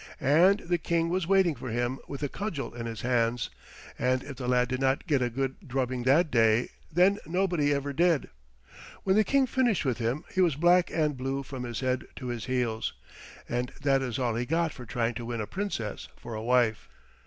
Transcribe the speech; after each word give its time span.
And 0.19 0.61
the 0.61 0.79
King 0.79 1.09
was 1.09 1.27
waiting 1.27 1.53
for 1.53 1.69
him 1.69 1.99
with 2.07 2.23
a 2.23 2.27
cudgel 2.27 2.73
in 2.73 2.87
his 2.87 3.01
hands, 3.01 3.51
and 3.99 4.23
if 4.23 4.37
the 4.37 4.47
lad 4.47 4.67
did 4.69 4.79
not 4.79 5.05
get 5.05 5.21
a 5.21 5.29
good 5.29 5.57
drubbing 5.67 6.05
that 6.05 6.31
day, 6.31 6.69
then 6.91 7.19
nobody 7.27 7.71
ever 7.71 7.93
did. 7.93 8.29
When 9.03 9.15
the 9.15 9.23
King 9.23 9.45
finished 9.45 9.85
with 9.85 9.99
him 9.99 10.23
he 10.33 10.41
was 10.41 10.55
black 10.55 10.89
and 10.89 11.15
blue 11.15 11.43
from 11.43 11.65
his 11.65 11.81
head 11.81 12.07
to 12.15 12.29
his 12.29 12.45
heels, 12.45 12.93
and 13.47 13.71
that 13.83 14.01
is 14.01 14.17
all 14.17 14.33
he 14.33 14.47
got 14.47 14.73
for 14.73 14.87
trying 14.87 15.13
to 15.13 15.25
win 15.25 15.39
a 15.39 15.45
Princess 15.45 16.07
for 16.17 16.33
a 16.33 16.41
wife. 16.41 16.89